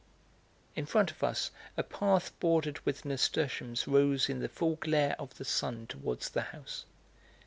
[0.75, 5.37] In front of us a path bordered with nasturtiums rose in the full glare of
[5.37, 6.85] the sun towards the house.